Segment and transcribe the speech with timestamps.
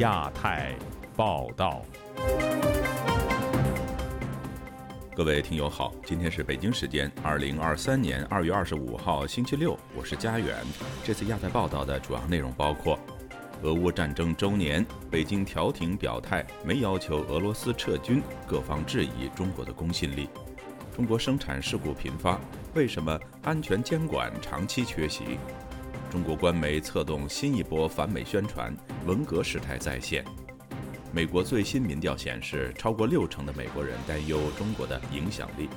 [0.00, 0.74] 亚太
[1.14, 1.82] 报道。
[5.14, 10.56] 各位听友好，今天是北京时间二零二三年二月二十五号星期六，我是佳远。
[11.04, 12.98] 这次亚太报道的主要内容包括：
[13.60, 20.30] 俄乌战争周年，北京调停表态没要求俄罗斯撤军，各方质疑中国的公信力；
[20.96, 22.40] 中国生产事故频发，
[22.72, 25.36] 为什么安全监管长期缺席？
[26.10, 28.76] 中国官媒策动新一波反美宣传，
[29.06, 30.24] 文革时态再现。
[31.12, 35.68] 美国最新民调显示，超过六成的美国人担忧中国的影响力。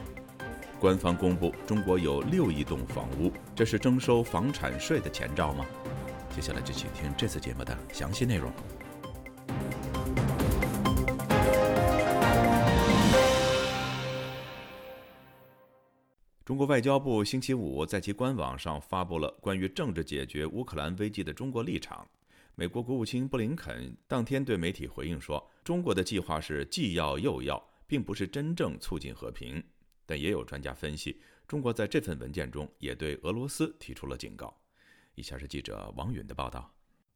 [0.80, 5.64] 官方公布，中国有六亿栋房屋，这是征收房产税的前兆吗？
[6.36, 8.52] 接下来就请听这次节目的详细内容。
[16.46, 22.06] 中国外交部星期五在其官网上发布了关于政治解决乌克兰危机的中国立场。
[22.56, 29.64] 美国国务卿布林肯当天对媒体回应说：“中国的计划是既要又要，并不是真正促进和平。”
[30.06, 34.54] 但也有专家分析，中国在这份文件中也对俄罗斯提出了警告。
[35.16, 36.70] 以下是记者王允的报道：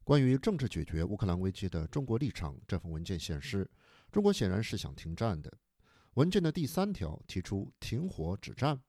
[0.04, 3.70] 关于政治解决乌克兰危机的中国立场，这份文件显示，
[4.10, 5.52] 中国显然是想停战的。
[6.14, 8.80] 文件的第三条提出停火止战。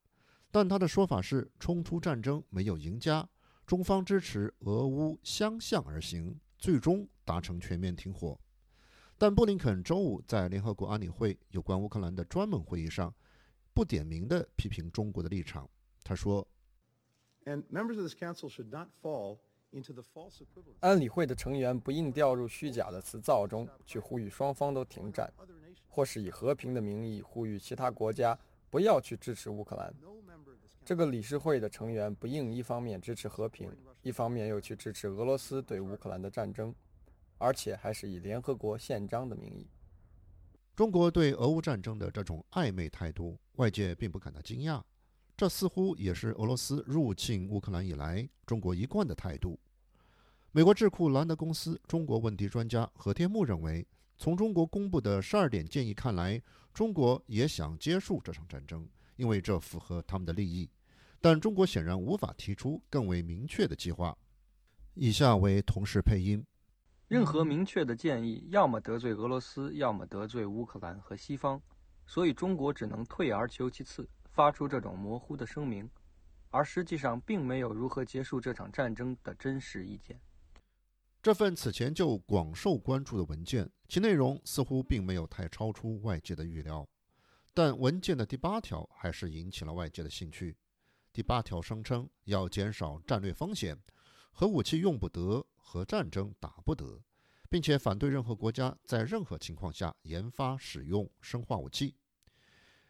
[0.51, 3.29] 但他的说法是，冲突战争没有赢家，
[3.65, 8.39] 中方支持俄乌相向而行，最终达成全面停火。
[9.17, 13.13] 但布林肯周五在联合国安理会有关乌克兰的专门会议上，
[13.73, 15.69] 不点名地批评中国的立场。
[16.03, 16.47] 他说
[20.79, 25.31] ：“安理会的成员不应掉入虚假的词藻中，去呼吁双方都停战，
[25.87, 28.39] 或是以和平的名义呼吁其他国家
[28.69, 29.93] 不要去支持乌克兰。”
[30.85, 36.73] 这个理事会的成员不应一方面支持和平，一方面又去支持俄罗斯对乌克兰的战争，
[37.37, 39.67] 而且还是以联合国宪章的名义。
[40.75, 44.81] 中国对俄乌战争的这种暧昧态度，外界并不感到惊讶。
[45.37, 49.59] 这似乎也是俄罗斯入侵乌克兰以来中国一贯的态度。
[50.51, 53.85] 美国智库兰德公司中国问题专家何天木认为，
[54.17, 56.41] 从中国公布的十二点建议看来，
[56.79, 60.69] 中国也想结束这场战争，因为这符合他们的利益。
[61.19, 64.17] 但中国显然无法提出更为明确的计划。
[64.93, 66.41] 以下为同时配音：
[67.09, 71.61] 任何明确的建议，要么得罪俄罗斯，要么得罪乌克兰和西方，
[72.05, 75.89] 所以中国只能退而求其次，发出这种模糊的声明，
[76.49, 80.17] 而实际上并没有如何结束这场战争的真实意见。
[81.21, 86.87] 这份此前就广受关注的文件，其内容似乎并没有太超出外界的预料，
[87.53, 90.55] 但文件的第八条还是引起了外界的兴趣。
[91.11, 93.77] 第八条声称要减少战略风险，
[94.31, 97.01] 核武器用不得，核战争打不得，
[97.49, 101.95] 并且反对任何国家在任何情况下研发使用生化武器。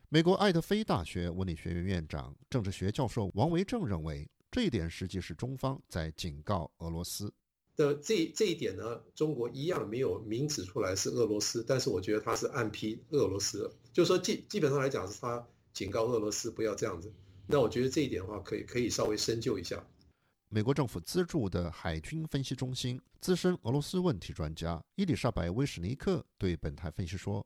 [0.10, 7.34] 美国爱德菲大学文理学院院长、政治学教授王维正认为，这一点实际是中方在警告俄罗斯
[7.80, 7.96] 的。
[7.96, 17.10] 这这一点呢，中国一样没有明指出来是俄罗斯，但是我觉得他是暗批俄罗斯，就是说基基本上来讲是他警告俄罗斯不要这样子。
[17.48, 19.82] 那我觉得这一点的话，可以可以稍微深究一下。
[20.50, 27.46] 美国政府资助的海军分析中心资深俄罗斯问题专家伊丽莎白·威什尼克对本台分析说：“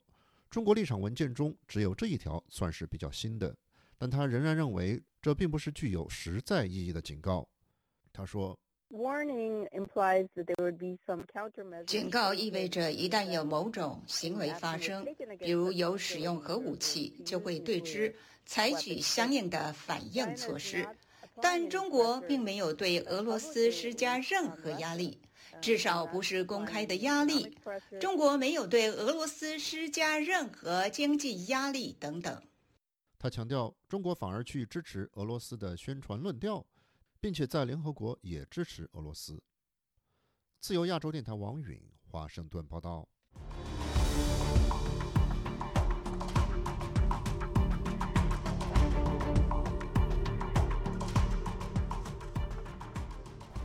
[0.49, 3.55] 中国立场文件中只有这一条算是比较新的，
[3.97, 7.47] 但他仍然认为这并不是具有实在意义的警告。”
[8.11, 8.57] 他说。
[11.87, 15.03] 警告意味着一旦有某种行为发生，
[15.39, 18.13] 比如有使用核武器，就会对之
[18.45, 20.87] 采取相应的反应措施。
[21.41, 25.19] 但中国并没有对俄罗斯施加任何压力，
[25.59, 27.57] 至少不是公开的压力。
[27.99, 32.39] 中国没有对俄罗斯施加任何经济压力等等。
[33.17, 36.63] 他强调，中国反而去支持俄罗斯的宣传论调。
[37.23, 39.41] 并且在联合国也支持俄罗斯。
[40.59, 43.07] 自由亚洲电台王允华盛顿报道。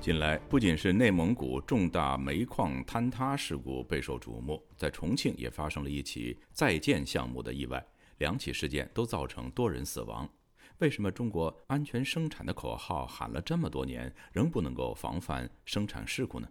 [0.01, 7.85] 近来，不仅是内蒙古重大煤矿坍塌事故备受瞩目，在重庆也发生了一起在建项目的意外，
[8.19, 10.31] 两起事件都造成多人死亡。
[10.79, 16.49] 为什么中国安全生产的口号喊了这么多年，仍不能够防范生产事故呢？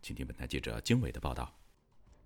[0.00, 1.52] 请听本台记者经纬的报道。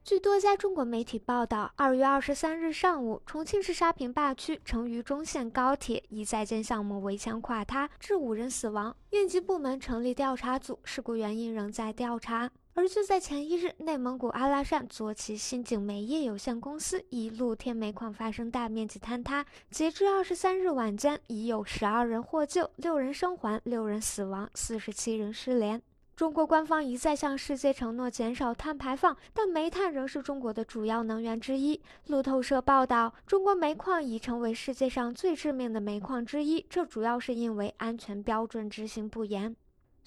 [0.05, 8.95] 据多家中国媒体报道，二月二十三日上午，重庆市沙坪坝区成渝中线高铁一在建项目围墙垮塌，致五人死亡。
[9.11, 12.51] 应急部门成立调查组，事故原因仍在调查。
[12.79, 25.83] 而就在前一日，内蒙古阿拉善左旗新景煤业有限公司一露天煤矿发生大面积坍塌，截至二十三日晚间，已有十二人获救，六人生还，六人死亡，四十七人失联。
[26.15, 31.83] 中国官方一再向世界承诺减少碳排放，但煤炭仍是中国的主要能源之一。
[32.07, 39.57] 路透社报道，中国煤矿已成为世界上最致命的煤矿之一，这主要是因为安全标准执行不严。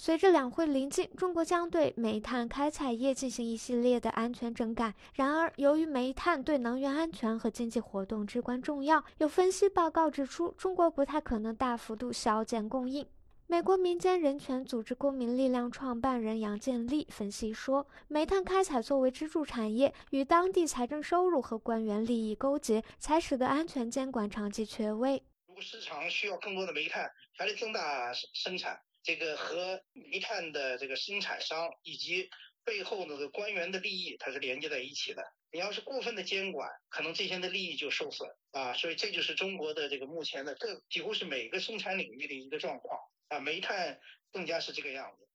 [0.03, 4.95] 随着两会临近，中国将对煤炭开采业进行一系列的安全整改。
[5.13, 13.05] 然而，由于煤炭对能源安全和经济活动至关重要，有分析报告指出，中国不太可能大幅度削减供应。
[13.45, 25.21] 美国民间人权组织公民力量创办人杨建立分析说，煤炭开采作为支柱产业，与当地财政收入和官员利益勾结，才使得安全监管长期缺位。
[25.45, 27.07] 如果市场需要更多的煤炭，
[27.37, 28.79] 还得增大生产。
[29.03, 32.29] 这个和煤炭的这个生产商以及
[32.63, 35.23] 背后那个官员的利益，它是连接在一起的。
[35.51, 38.73] 你要是过分的监管，可能这些的利益就受损啊。
[38.73, 43.39] 所以这就是中国的这个目前的这几乎是每个生产领域的一个状况啊。
[43.39, 43.99] 煤炭
[44.31, 45.27] 更加是这个样子。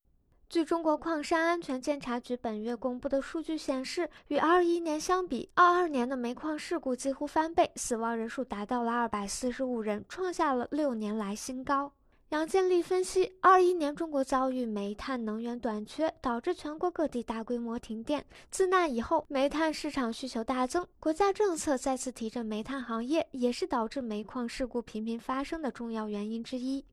[0.48, 11.92] 据中国矿山安全监察局本月公布的数据显示，与二一年相比，二二年的煤矿事故几乎翻倍，死亡人数达到了二百四十五人，创下了六年来新高。
[12.30, 18.26] 杨建立分析，二一年中国遭遇煤炭能源短缺，导致全国各地大规模停电。
[18.50, 26.84] 自那以后，煤炭市场需求大增，国家政策再次提振煤炭行业，也是导致煤矿事故频频发生的重要原因之一。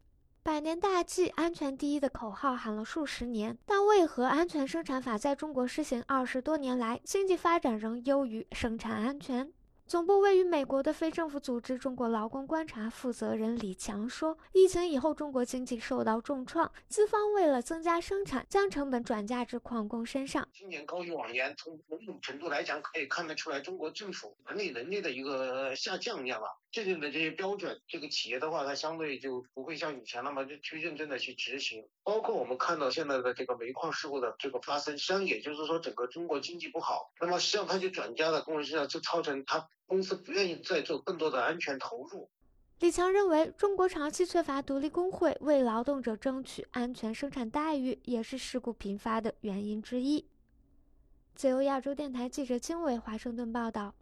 [0.43, 9.51] 百年大计，安全第一的口号喊了数十年，但为何安全生产法在中国施行二十多年来，经济发展仍优于生产安全？
[9.93, 20.49] 总部位于美国的非政府组织中国劳工观察负责人李强说：“疫情以后，中国经济受到重创，资方为了增加生产，将成本转嫁至矿工身上。
[20.51, 26.47] 今年高于往年，从某种程度来讲，可以看得出来，中国政府管理能力的一个下降，你知道吧？
[26.71, 31.87] 制定的这些标准，这个企业的话，它相对就不会像以前那么去认真的去执行。
[32.03, 42.29] 包括我们看到现在的这个煤矿事故的这个发生，实际上也就是说，整个中国经济不好，那么实际上它就转嫁到工人身上，就造成它。”公司不愿意再做更多的安全投入。
[42.79, 50.25] 李强认为，中国长期缺乏独立工会，为劳动者争取安全生产待遇，也是事故频发的原因之一。
[51.35, 53.95] 自由亚洲电台记者经纬华盛顿报道。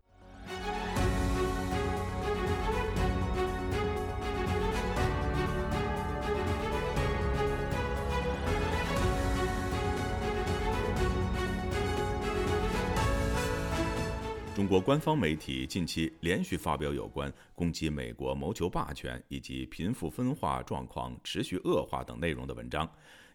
[14.62, 22.88] 中国官方媒体近期连续发表有关攻击美国谋求霸权以及贫富分化状况持续恶化等内容的文章。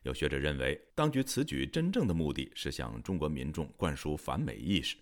[0.05, 4.97] 有学者认为，当局此举真正的目的是向中国民众灌输反美意识。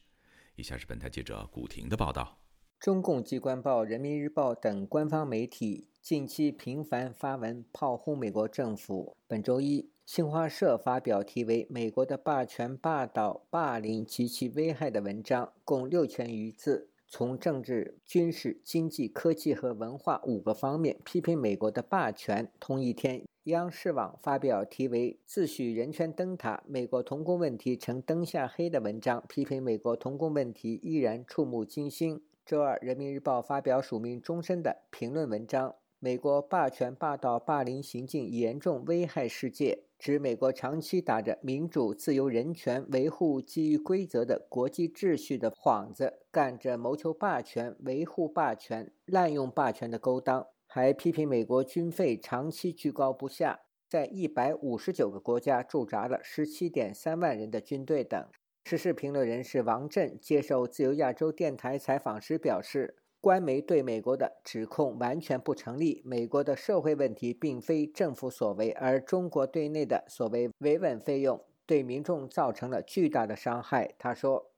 [0.56, 2.38] 以下是本台记者古婷的报道：
[2.80, 9.14] 中共机关报《人民日报》等官方媒体近期频繁发文炮轰美国政府。
[9.28, 9.93] 本周一。
[10.06, 22.52] 新华社发表题为《美国的霸权、霸道、霸凌及其危害》的文章，共六千余字，从政治、军事、经济、科技和文化五个方面批评美国的霸权。
[22.60, 32.22] 同一天，央视网发表题为《自诩人权灯塔，美国童工问题成灯下黑》的文章，批评美国童工问题依然触目惊心。
[32.44, 35.76] 周二，《人民日报》发表署名终身的评论文章。
[36.04, 58.22] 美国霸权、霸道、霸凌行径严重危害世界，指美国长期打着民主、自由、人权、维护基于规则的国际秩序的幌子，干着谋求霸权、维护霸权、滥用霸权的勾当，还批评美国军费长期居高不下，在一百五十九个国家驻扎了十七点三万人的军队等。
[58.66, 62.96] 时事评论人士王震接受自由亚洲电台采访时表示。
[63.24, 66.02] 官媒对美国的指控完全不成立。
[66.04, 73.94] 美国的社会问题并非政府所为，而中国对内的所谓维稳费用对民众造成了巨大的伤害。
[73.98, 74.52] 他说：“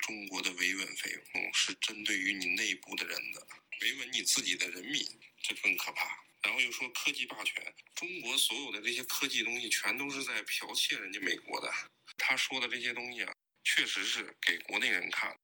[0.00, 3.46] 中国的维稳费用是针对于你内部的人的，
[3.82, 5.04] 维稳你自己的人民，
[5.42, 6.24] 这更可怕。
[6.42, 7.62] 然后又说科技霸权，
[7.94, 11.70] 中国所有的这些科技东西全都是在剽窃人家美国的。
[12.16, 15.36] 他说的这些东西啊，确实是给国内人看。”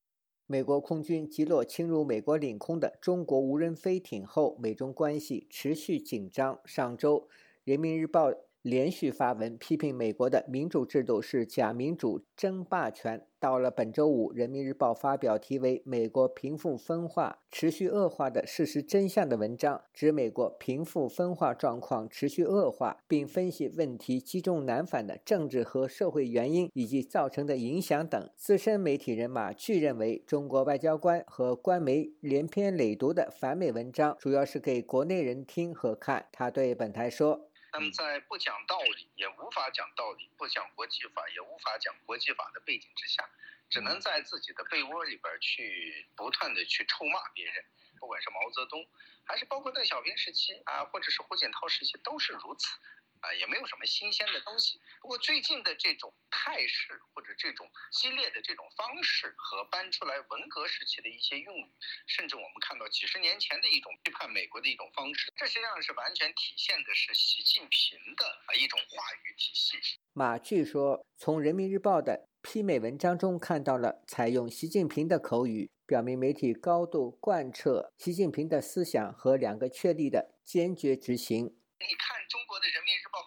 [0.49, 6.61] 美国空军击落侵入美国领空的中国无人飞艇后，美中关系持续紧张。
[6.65, 7.19] 上周，
[7.65, 8.31] 《人民日报》
[8.67, 13.25] 连续发文批评美国的民主制度是假民主、争霸权。
[13.39, 28.29] 到了本周五，《人民日报》发表题为《美国贫富分化持续恶化的事实真相》的文章，指美国贫富分化状况持续恶化，并分析问题积重难返的政治和社会原因以及造成的影响等。
[28.35, 36.27] 资深媒体人马巨认为，中国外交官和官媒连篇累牍的反美文章，主要是给国内人听和看。
[36.33, 37.49] 他对本台说。
[37.77, 43.29] 他们在不讲道理，也无法讲道理；不讲国际法，也无法讲国际法的背景之下，
[43.69, 47.63] 只能在自己的被窝里边去不断的去臭骂别人。
[48.01, 48.89] 不管是毛泽东，
[49.27, 52.79] 还是包括邓小平时期啊，或者是胡锦涛时期，都是如此。
[53.21, 54.81] 啊，也没有什么新鲜的东西。
[55.01, 61.71] 不过最近的这种态势或者这种激烈的这种方式，和搬出来文革时期的一些用语，
[62.07, 69.77] 甚至我们看到几十年前的一种批判美国的一种方式，这实际上是完全体现的是习近平的啊一种话语体系。
[70.13, 81.45] 马据说，从人民日报的批美文章中看到了采用习近平的口语，表明媒体高度贯彻习近平的思想和两个确立的坚决执行。
[81.79, 82.83] 你看中国的人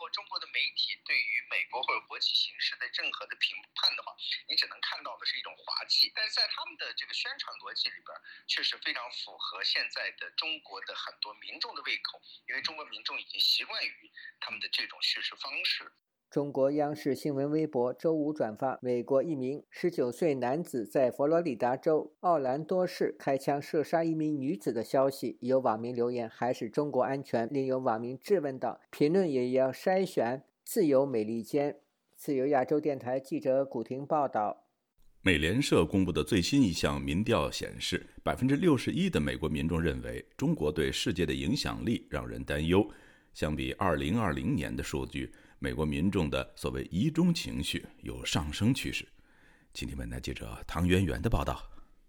[0.09, 4.15] 中国的媒体对于美国或者国际形势的任何的评判的话，
[4.47, 6.11] 你只能看到的是一种滑稽。
[6.15, 15.91] 但是在他们的这个宣传逻辑里边，确实非常符合现在的中国的很多民众的胃口，因为中国民众已经习惯于他们的这种叙事方式。
[16.29, 31.77] 中国央视新闻微博周五转发美国一名19岁男子在佛罗里达州奥兰多市开枪射杀一名女子的消息，有网民留言：“还是中国安全。”另有网民质问道：“评论也要筛选？”自由美利坚，
[32.15, 34.67] 自由亚洲电台记者古婷报道。
[35.23, 42.87] 美联社公布的最新一项民调显示，百分之六十一的美国民众认为中国对世界的影响力让人担忧。
[43.33, 45.31] 相比二零二零年的数据。
[45.61, 49.05] 美国民众的所谓疑中情绪有上升趋势。
[49.73, 51.61] 今天，本台记者唐媛媛的报道：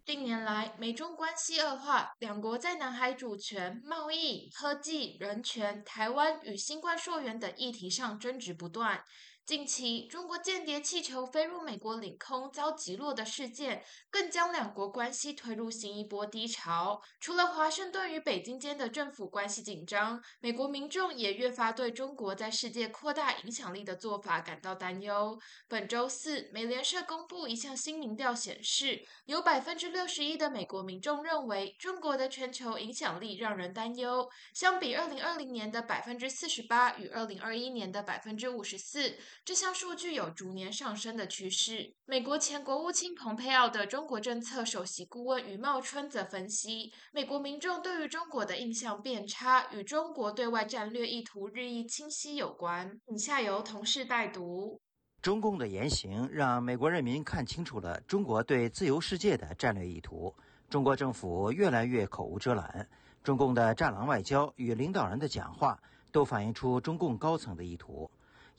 [0.06, 9.02] 近年来，美中关系恶化，两国在南海主权、贸易、科技、人权、台湾与新冠溯源等议题上争执不断。
[9.50, 17.02] 近期，中国间谍气球飞入美国领空遭击落的事件，更将两国关系推入新一波低潮。
[17.18, 25.36] 除了华盛顿与北京间的政府关系紧张，美国民众也越发对中国在世界扩大影响力的做法感到担忧。
[25.66, 39.18] 本周四，美联社公布一项新民调显示，有百分之六十一的美国民众认为中国的全球影响力让人担忧，相比二零二零年的百分之四十八与二零二一年的百分之五十四。
[39.42, 41.94] 这项数据有逐年上升的趋势。
[42.04, 53.00] 美国前国务卿蓬佩奥的中国政策首席顾问余茂春则分析，美国民众对于中国的印象变差，与中国对外战略意图日益清晰有关。
[53.06, 54.78] 以下由同事代读：
[55.22, 60.32] 中共的言行让美国人民看清楚了中国对自由世界的战略意图。
[60.68, 62.86] 中国政府越来越口无遮拦，
[63.24, 65.76] 中共的战狼外交与领导人的讲话
[66.12, 68.08] 都反映出中共高层的意图。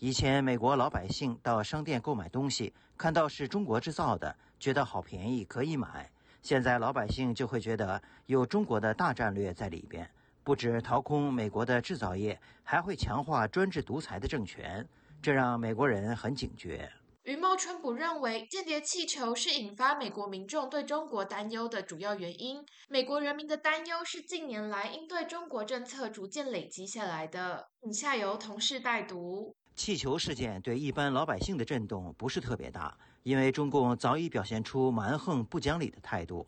[0.04, 6.10] 以前，美国老百姓到商店购买东西，看到是中国制造的，觉得好便宜，可以买。
[6.42, 10.10] 现在，老百姓就会觉得有中国的大战略在里边，
[10.44, 14.84] 不止掏空美国的制造业，还会强化专制独裁的政权，
[15.22, 16.92] 这让美国人很警觉。
[17.22, 22.66] 余茂春不认为间谍气球是引发美国民众对中国担忧的主要原因。
[22.90, 27.68] 美国人民的担忧是近年来应对中国政策逐渐累积下来的。
[27.84, 29.56] 以下由同事代读。
[29.82, 36.46] 气球事件对一般老百姓的震动不是特别大，因为中共早已表现出蛮横不讲理的态度。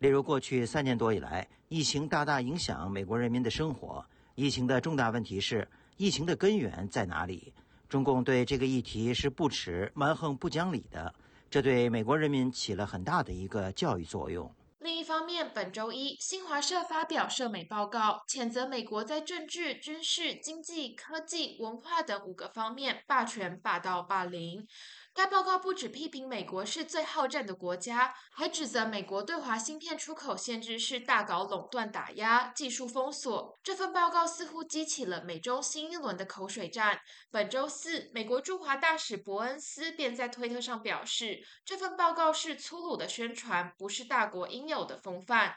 [0.00, 4.04] 例如，过去三年多以来，疫情大大影响美国人民的生活。
[4.34, 7.54] 疫情的重大问题是，疫情的根源在哪里？
[7.88, 11.14] 中共对这个议题是不耻、蛮横不讲理的，
[11.48, 14.54] 这对美国人民起了很大的一个教育作用。
[14.84, 24.66] 另一方面，本周一，新华社发表社美报告，谴责美国在政治、军事、经济、科技、文化等五个方面霸权、霸道、霸凌。
[25.14, 33.56] 该报告不止批评美国是最好战的国家，还指责美国对华芯片出口限制是大搞垄断、打压、技术封锁。
[33.62, 37.00] 这份报告似乎激起了美中新一轮的口水战。
[37.30, 45.54] 本周四，美国驻华大使伯恩斯便在推特上表示，这份报告是粗鲁的宣传，不是大国应有的风范。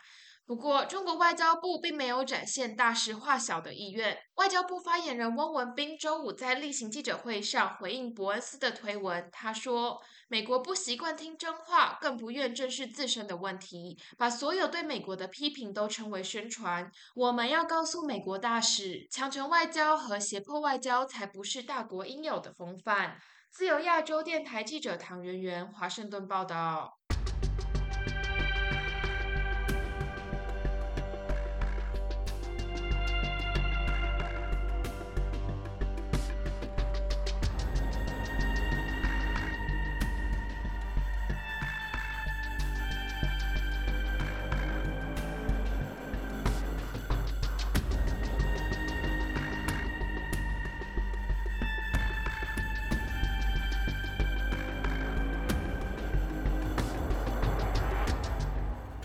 [0.48, 4.18] 不过，中国外交部并没有展现大事化小的意愿。
[4.36, 16.90] 外交部发言人汪文斌周五在例行记者会上回应伯恩斯的推文，他说：“美国不习惯听真话，更不愿正视自身的问题，把所有对美国的批评都称为宣传。
[17.14, 23.20] 我们要告诉美国大使，强权外交和胁迫外交才不是大国应有的风范。”
[23.52, 26.97] 自由亚洲电台记者唐媛媛，华盛顿报道。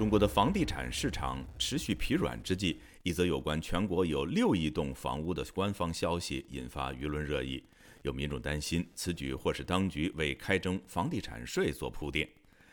[0.03, 7.63] 中国的房地产市场持续疲软之际，一则有关全国有六亿栋房屋的官方消息引发舆论热议。
[8.03, 12.29] 有民众担心，此举或是当局为开征房地产税做铺垫。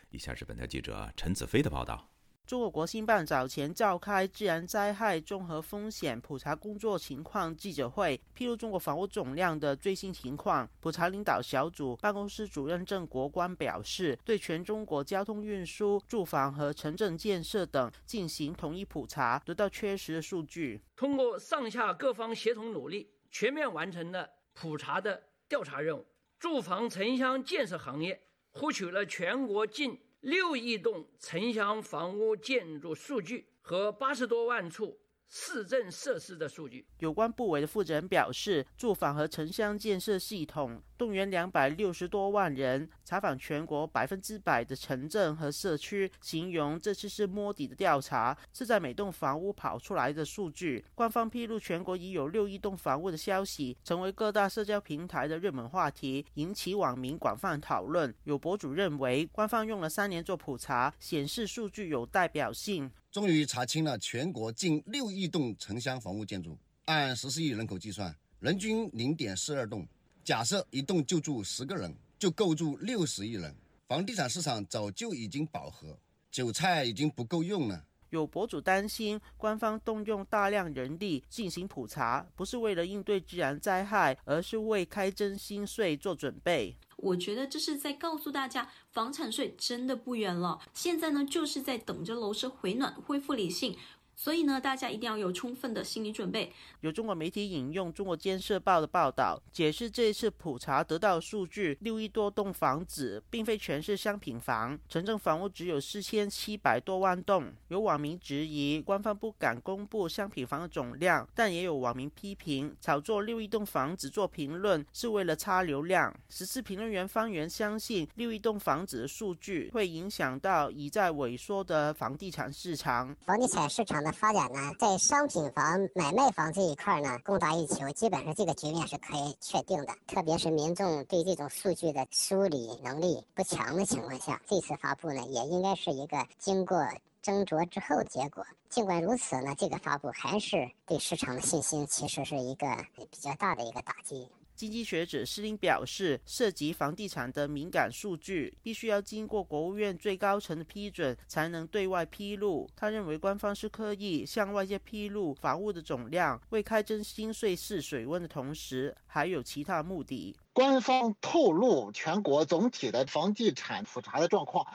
[0.10, 2.09] 以下是本台记者陈子飞的报道。
[2.50, 10.68] 中国国新办早前召开自然灾害综合风险普查工作情况记者会，披露中国房屋总量的最新情况。
[10.80, 20.82] 普查领导小组办公室主任郑国光表示，对全中国交通运输、住房和城镇建设等进行统一普查，得到确实的数据。
[20.96, 26.04] 通过上下各方协同努力，全面完成了普查的调查任务。
[26.40, 29.96] 住房城乡建设行业获取了全国近。
[30.22, 35.00] 六亿栋城乡房屋建筑数据和八十多万处。
[35.32, 50.84] 市政设施的数据，有关部委的负责人表示，住房和城乡建设系统动员两百六十多万人采访全国百分之百的城镇和社区，形容这次是摸底的调查，是在每栋房屋跑出来的数据。
[50.94, 58.14] 官方披露全国已有六亿栋房屋的消息，成为各大社交平台的热门话题，引起网民广泛讨论。
[58.26, 62.92] 有博主认为，官方用了三年做普查，显示数据有代表性。
[63.10, 69.88] 终于查清了全国近六亿栋城乡房屋建筑，按十四亿人口计算，人均零点四二栋。
[70.30, 73.52] 假设一栋就住十个人，就够住六十亿人。
[73.88, 75.98] 房地产市场早就已经饱和，
[76.30, 77.84] 韭菜已经不够用了。
[78.12, 86.78] 有博主担心，官方动用大量人力进行普查，不是为了应对自然灾害，而是为开征新税做准备。
[86.98, 90.60] 我觉得这是在告诉大家，房产税真的不远了。
[90.76, 93.76] 现在呢，就是在等着楼市回暖，恢复理性。
[94.20, 96.52] 所以呢，大家一定要有充分的心理准备。
[96.82, 107.46] 有中国媒体引用中国建设报的报道，解释这一次普查得到数据，六亿多栋房子并非全是商品房，城镇房屋只有四千七百多万栋。
[107.70, 116.14] 有网民质疑官方不敢公布商品房的总量，但也有网民批评炒作六亿栋房子做评论是为了擦流量。
[116.28, 123.16] 十四评论员方圆相信，六亿栋房子的数据会影响到已在萎缩的房地产市场。
[123.26, 124.09] 房地产市场。
[124.12, 129.94] 发展呢，在商品房、买卖房这一块呢，供大于求，基本上这个局面是可以确定的。
[130.08, 136.78] 特别是民众对这种数据的梳理能力不强的情况下，这次发布呢，也应该是一个经过
[137.24, 138.46] 斟酌之后的结果。
[138.70, 144.28] 尽管如此呢，这个发布还是对市场的信心其实是一个比较大的一个打击。
[144.60, 152.70] 经济学者施林表示，涉及房地产的敏感数据必须要经过国务院最高层的批准才能对外披露。
[152.76, 160.36] 他认为，官方是刻意向外界披露房屋的总量，为开征新税试水温的同时，还有其他目的。
[160.52, 164.68] 官方透露全国总体的房地产复查的状况。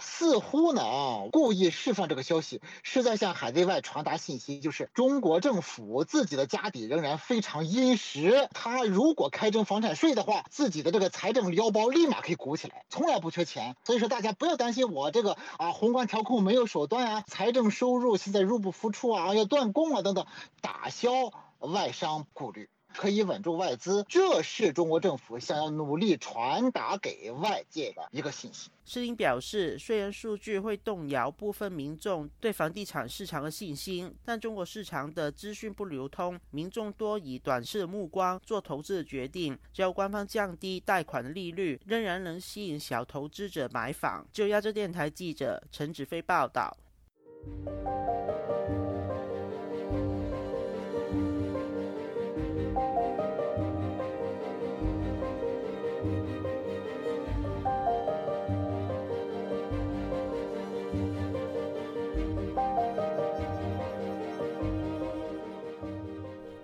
[0.00, 0.82] 似乎呢，
[1.32, 8.48] 故意释放这个消息，是在向海内外传达信息，就是中国政府自己的家底仍然非常殷实。
[8.52, 13.76] 他如果开征房产税的话，自己的这个财政腰包立马可以鼓起来，从来不缺钱。
[13.84, 20.26] 所以说，大家不要担心我这个啊，宏观调控没有手段啊，财政收入现在入不敷出啊，要断供啊等等，
[20.60, 21.10] 打消
[21.58, 22.68] 外商顾虑。
[22.98, 28.70] 可以稳住外资，这是中国政府想要努力传达给外界的一个信息。
[28.84, 39.56] 施林表示，虽然数据会动摇部分民众对房地产市场的信心，但中国市场的资讯不流通，民众多以短视的目光做投资的决定。
[39.72, 44.26] 只要官方降低贷款利率，仍然能吸引小投资者买房。
[44.32, 46.76] 就亚洲电台记者陈子飞报道。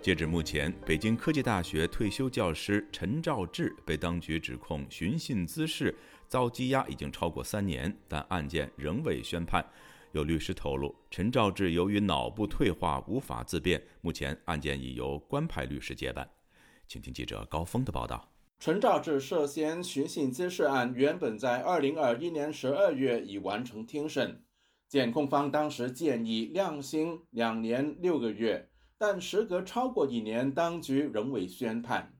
[0.05, 5.97] 截至目前，北京科技大学退休教师陈兆志被当局指控寻衅滋事，
[6.29, 9.65] 遭羁押已经超过三年，但案件仍未宣判。
[10.13, 16.29] 有律师透露，陈兆志由于脑部退化无法自辩，目前案件已由官派律师接办。
[16.87, 18.31] 请听记者高峰的报道。
[18.59, 24.43] 陈兆志涉嫌寻衅滋事案原本在二零二一年十二月已完成听审，
[24.87, 28.69] 检控方当时建议量刑两年六个月。
[29.07, 32.15] 但时隔超过一年，当局仍未宣判。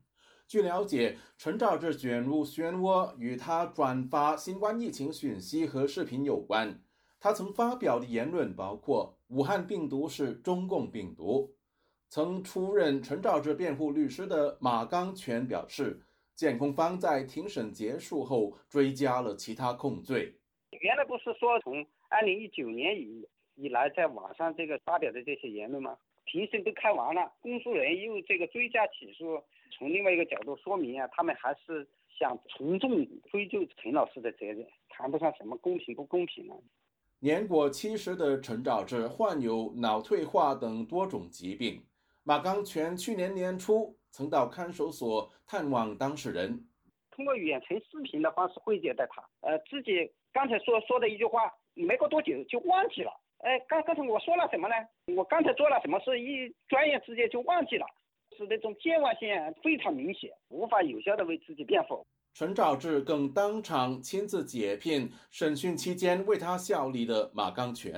[0.47, 6.79] 据了解，陈兆志卷入漩涡与他转发新冠疫情讯息和视频有关。
[7.19, 11.55] 他曾发表的言论包括“武汉病毒是中共病毒”。
[12.07, 15.99] 曾出任陈兆志辩护律师的马刚全表示，
[16.35, 20.39] 检控方在庭审结束后追加了其他控罪。
[20.81, 25.97] 原来不是说从二零一九年以以来在网上这个发表的这些言论吗？
[26.25, 31.87] 庭审都开完了，公诉人又这个追加起诉，从另外一个角度说明啊，他们还是
[32.19, 36.55] 想从重追究陈老师的责任，谈不上什么公平不公平了。
[37.19, 41.83] 年过七十的陈兆志患有脑退化等多种疾病。
[42.23, 46.67] 马刚全去年年初曾到看守所探望当事人，
[47.11, 53.11] 通过远程视频的方式会见的他，呃，自己刚才说说的一句话，没过多久就忘记了。
[53.39, 54.75] 哎，刚刚才我说了什么呢？
[55.15, 57.85] 我刚才做了什么事，一转眼之间就忘记了，
[58.37, 59.29] 是那种健忘性
[59.61, 62.05] 非常明显，无法有效的为自己辩护。
[62.33, 67.93] 陈兆志更当场亲自解聘审讯期间为他效力的马刚全，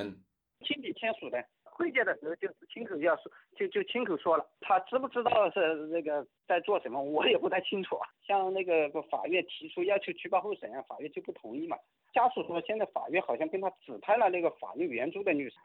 [0.66, 1.44] 亲笔签署的。
[1.64, 8.10] 会见的时候就是亲口要说，就就亲口说了，他知不知道是那个在做什么，我也不太清楚啊。
[8.26, 11.78] 像那个法院提出要求取保候审，法院就不同意嘛。
[12.18, 15.56] 家属说，现在法院好像跟他指派了那个法律援助的律师，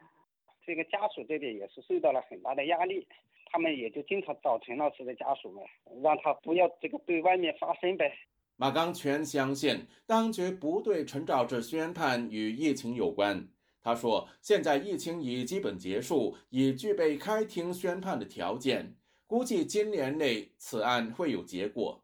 [0.63, 3.07] 这个家属这边也是受到了很大的压力，
[3.47, 5.63] 他们也就经常找陈老师的家属们，
[6.03, 8.15] 让他不要这个对外面发声呗。
[8.55, 13.47] 马刚全相信，当局不对陈兆志宣判与疫情有关。
[13.81, 22.02] 他说：“现在疫情已基本结束，已具备开庭宣判的条件，估计今年内此案会有结果。”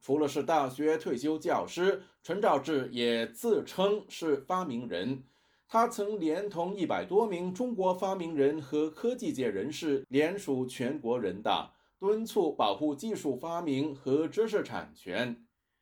[0.00, 5.22] 除了是大学退休教师，陈兆志也自称是发明人。
[5.68, 15.36] 他曾连同一百多名中国发明人和科技界人士联署全国人大，敦促保护技术发明和知识产权。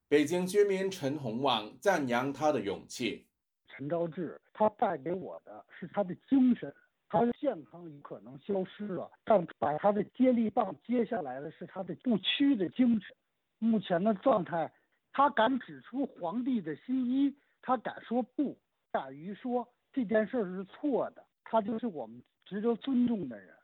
[0.08, 3.26] 北京居民陈洪旺赞扬他的勇气。
[3.68, 6.74] 陈兆志，他带给我的是他的精神。
[7.10, 13.16] 他的健康有可能消失了，但把他的接力棒接下来的是他的不屈的精神。
[13.58, 14.72] 目前的状态，
[15.12, 18.58] 他敢指出皇帝的新衣，他敢说不，
[18.92, 23.54] 敢于说这件事是错的，他就是我们值得尊重的人。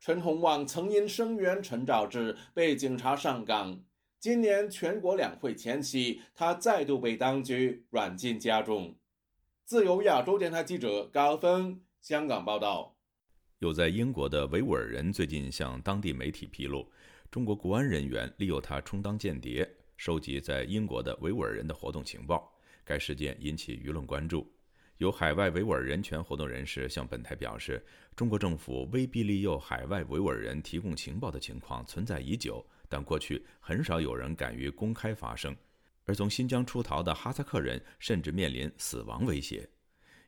[0.00, 3.78] 陈洪旺曾因声援陈兆志被警察上岗，
[4.18, 8.94] 今年全国两会前夕，他再度被当局软禁家中。
[9.64, 12.94] 自由亚洲电台记者高峰香港报道。
[13.58, 16.88] 有在英国的维吾尔人最近向当地媒体披露。
[17.30, 22.50] 中国国安人员利用他充当间谍，收集在英国的维吾尔人的活动情报。
[22.86, 24.50] 该事件引起舆论关注。
[24.96, 27.84] 有海外维吾尔人权活动人士向本台表示，
[28.16, 35.54] 中国政府威逼利诱海外维吾尔人提供情报的情况存在已久，但过去很少有人敢于公开发声。
[36.06, 39.68] 而从新疆出逃的哈萨克人甚至面临死亡威胁。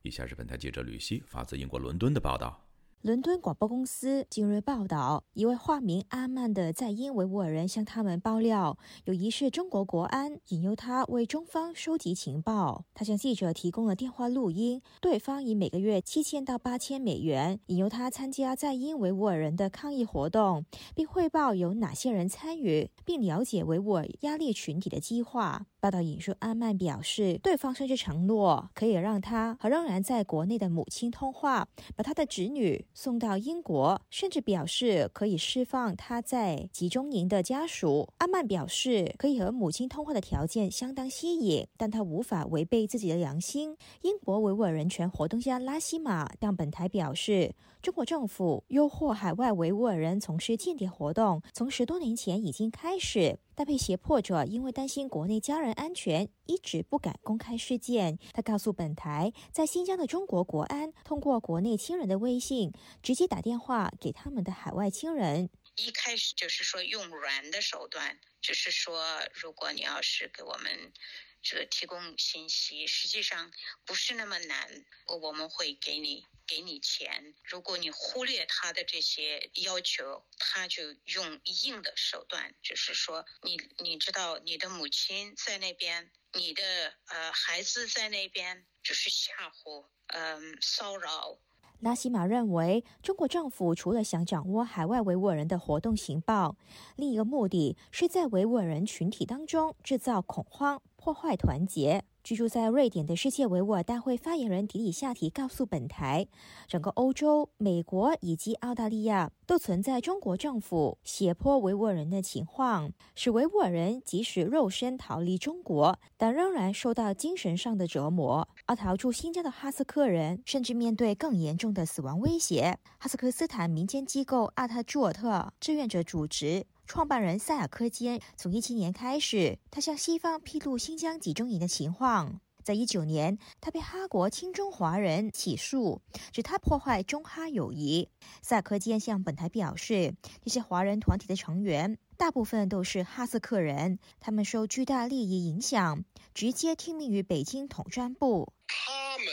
[0.02, 2.69] 以下是本台记者吕希发自英国伦敦的报道。
[3.02, 12.84] 伦敦广播公司近日报道，一位化名阿曼的在英维吾尔人向他们爆料，有疑似中国国安引诱他为中方收集情报。
[12.92, 25.64] 他向记者提供了电话录音，对方以每个月七千到八千美元引诱他参加在英维吾尔人的抗议活动，并汇报有哪些人参与，并了解维吾尔压力群体的计划。
[25.80, 38.08] 报道引述阿曼表示，对方甚至承诺可以让他和仍然在国内的母亲通话，把他的侄女送到英国，甚至表示可以释放他在集中营的家属。
[38.18, 43.76] 阿曼表示，可以和母亲通话的条件相当吸引，但他无法违背自己的良心。
[44.02, 53.38] 英国维吾尔人权活动家拉希玛向本台表示，中国政府诱惑海外维吾尔人从事间谍活动，从十多年前已经开始。
[53.54, 58.18] 但被胁迫者因为担心国内家人安全，一直不敢公开事件。
[58.34, 62.70] 他告诉本台，在新疆的中国国安通过国内亲人的微信，
[63.02, 65.48] 直接打电话给他们的海外亲人。
[65.76, 70.92] 一开始就是说用软的手段就是说，如果你要是给我们
[71.42, 73.52] 这个提供信息，实际上
[73.84, 77.34] 不是那么难，我们会给你给你钱。
[77.44, 91.40] 如果你忽略他的这些要求，他就用硬的手段，就是说，你你知道你的母亲在那边，你的呃孩子在那边，就是吓唬，嗯，骚扰。
[91.80, 96.56] 拉希玛认为，中国政府除了想掌握海外维吾尔人的活动情报，
[96.96, 102.04] 另一个目的是在维吾尔人群体当中制造恐慌，破坏团结。
[102.30, 106.28] 居住在瑞典的世界维吾尔大会发言人迪里夏提告诉本台，
[106.68, 118.46] 整个欧洲、美国以及澳大利亚都存在中国政府胁迫维吾尔人的情况，使维吾尔人即使肉身逃离中国，但仍然受到精神上的折磨。
[118.66, 122.78] 而逃出新疆的哈萨克人甚至面对更严重的死亡威胁。
[122.98, 126.64] 哈萨克斯坦民间机构阿塔朱尔特志愿者组织。
[126.90, 132.40] 创办人塞尔科坚从一七年开始，他向西方披露新疆集中营的情况。
[132.64, 138.08] 在一九年，他被哈国亲中华人起诉，指他破坏中哈友谊。
[138.42, 148.52] 塞尔科坚向本台表示，这些华人团体的成员大部分都是哈萨克人，他们受巨大利益影响，直接听命于北京统战部。
[148.66, 149.26] 他们。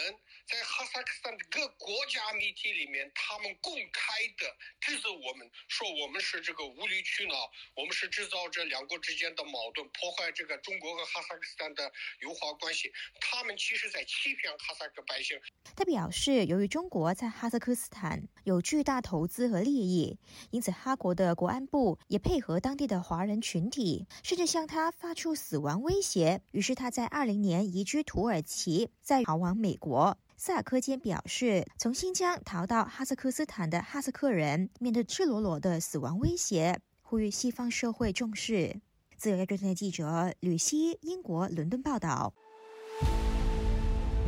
[0.48, 12.90] 在哈萨克斯坦的各国家媒体里面，他们公开的指责我们，说我们是这个无理取闹，我们是制造这两国之间的矛盾，破坏这个中国和哈萨克斯坦的友好关系。
[13.20, 15.38] 他们其实在欺骗哈萨克百姓。
[15.76, 20.18] 他表示，由于中国在哈萨克斯坦有巨大投资和利益，
[20.52, 26.42] 因此哈国的国安部也配合当地的华人群体，甚至向他发出死亡威胁。
[26.54, 30.18] 于是他在二零年移居土耳其，再逃往美国。
[30.38, 38.80] 萨科坚表示，从新疆逃到哈萨克斯坦的哈萨克人面对赤裸裸的死亡威胁，呼吁西方社会重视。
[39.18, 42.34] 自由亚洲电台记者吕希，英国伦敦报道。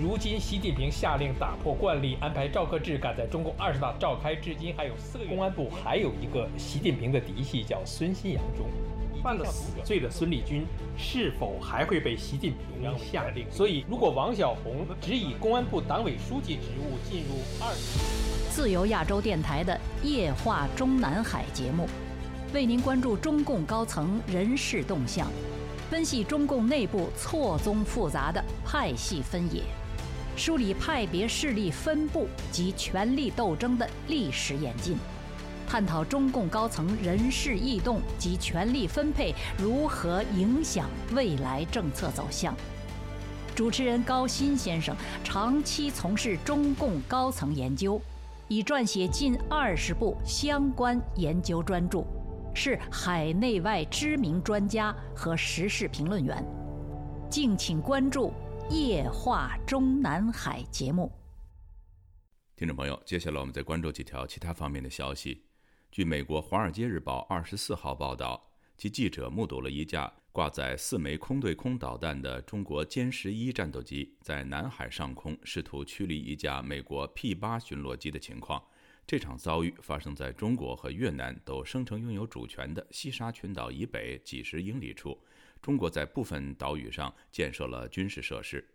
[0.02, 5.30] 如今，习近平下令打破惯例，安排赵克志赶在中共二十大召开至今还有四个月。
[5.30, 8.66] 公安部还有一个习近平的嫡系，叫孙新阳中。
[9.22, 10.66] 犯了死罪的孙立军
[10.98, 13.46] 是否还会被习近平下令？
[13.52, 17.76] 所以，如果王晓红只以公安部党委书记职务进入二，
[18.50, 21.86] 自由亚洲电台的夜话中南海节目，
[22.54, 25.28] 为您关注中共高层人事动向，
[25.90, 29.62] 分析中共内部错综复杂的派系分野，
[30.40, 34.98] 梳理派别势力分布及权力斗争的历史演进。
[35.68, 42.56] 探讨中共高层人事异动及权力分配如何影响未来政策走向。
[43.54, 48.02] 主持人高鑫先生长期从事中共高层研究，
[48.48, 52.06] 已撰写近二十部相关研究专著，
[52.56, 56.42] 是海内外知名专家和时事评论员。
[57.30, 58.28] 敬请关注
[58.70, 61.12] 《夜话中南海》节目。
[62.56, 65.44] 听众朋友，接下来我们再关注几条其他方面的消息。
[65.92, 78.64] 据美国《华尔街日报》二十四号报道，其记者目睹了一架挂载四枚空对空导弹的中国歼十一战斗机在南海上空试图驱离一架美国 P 八巡逻机的情况。
[79.08, 85.20] 这场遭遇发生在中国和越南都声称拥有主权的西沙群岛以北几十英里处。
[85.62, 88.66] 中国在部分岛屿上建设了军事设施。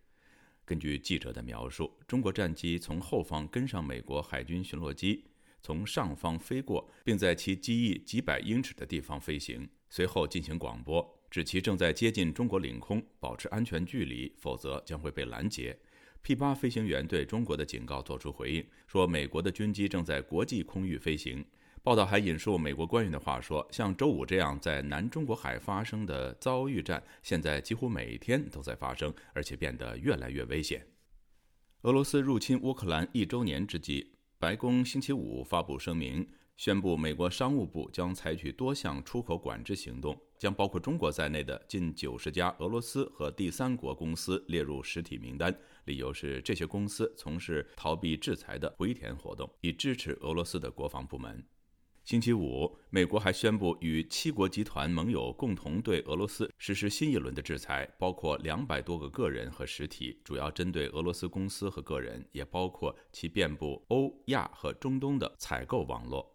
[0.64, 5.24] 根据记者的描述，中国战机从后方跟上美国海军巡逻机。
[5.62, 15.74] 从上方飞过，并在其机翼几百英尺的地方飞行，随后进行广播，指其正在接近中国领空，保持安全距离，否则将会被拦截。
[16.20, 21.42] P-8 飞行员对中国的警告作出回应，说美国的军机正在国际空域飞行。
[21.84, 30.82] 报道还引述美国官员的话说：“像周五这样在南中国海发生的遭遇战，现在几乎每天都在发生，而且变得越来越危险。”
[31.84, 34.14] 俄罗斯入侵乌克兰一周年之际。
[34.38, 45.54] 白宫星期五发布声明，宣布美国商务部将采取多项出口管制行动，将包括中国在内的近九十家俄罗斯和第三国公司列入实体名单。
[45.84, 51.44] 理由是这些公司从事逃避制裁的回填活动，以支持俄罗斯的国防部门。
[52.04, 66.30] 星期五，美国还宣布与七国集团盟友共同对俄罗斯实施新一轮的制裁，包括两百多个个人和实体，主要针对俄罗斯公司和个人，也包括其遍布欧亚和中东的采购网络。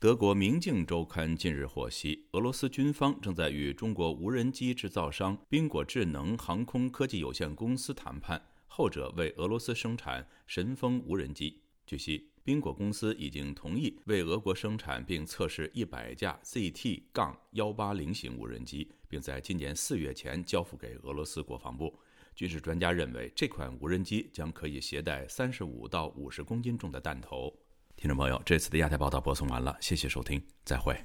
[0.00, 11.62] 德国《明镜周刊》近日获悉，俄罗斯军方正在与中国无人机制造商宾果智能航空科技有限公司谈判，后者为俄罗斯生产神风无人机。
[11.86, 12.30] 据悉。
[12.48, 21.94] 宾果公司已经同意为俄国生产并测试一百架 ZT- 杠幺八零型无人机，并在今年四月前交付给俄罗斯国防部。
[22.34, 27.54] 军事专家认为，这款无人机将可以携带三十五到五十公斤重的弹头。
[27.96, 30.96] 听众朋友，这次的亚太报道播送完了，谢谢收听，再会。